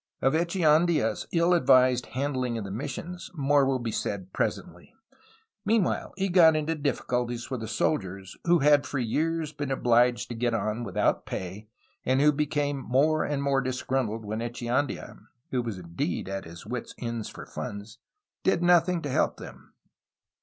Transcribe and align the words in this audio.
Of 0.19 0.33
Echeandla's 0.33 1.27
ill 1.31 1.53
advised 1.53 2.07
handling 2.17 2.57
of 2.57 2.63
the 2.63 2.71
missions, 2.71 3.29
more 3.35 3.67
will 3.67 3.77
be 3.77 3.91
said 3.91 4.33
presently. 4.33 4.95
Meanwhile, 5.63 6.13
he 6.17 6.27
got 6.27 6.55
into 6.55 6.73
difficulties 6.73 7.51
with 7.51 7.61
the 7.61 7.67
soldiers, 7.67 8.35
who 8.45 8.57
had 8.57 8.87
for 8.87 8.97
years 8.97 9.53
been 9.53 9.69
obliged 9.69 10.27
to 10.29 10.33
get 10.33 10.55
on 10.55 10.83
without 10.83 11.27
pay 11.27 11.67
and 12.03 12.19
w^ho 12.19 12.35
became 12.35 12.79
more 12.79 13.23
and 13.23 13.43
more 13.43 13.61
disgruntled 13.61 14.25
when 14.25 14.39
Echeandla 14.41 15.19
(who 15.51 15.61
was 15.61 15.77
indeed 15.77 16.27
at 16.27 16.45
his 16.45 16.65
wit's 16.65 16.95
end 16.97 17.27
for 17.27 17.45
funds) 17.45 17.99
UNDER 18.43 18.57
MEXICAN 18.57 18.57
GOVERNORS, 18.57 18.57
1822 18.57 18.57
1835 18.57 18.57
459 18.57 18.57
did 18.57 18.61
nothing 18.65 19.01
to 19.03 19.09
help 19.09 19.37
them. 19.37 19.73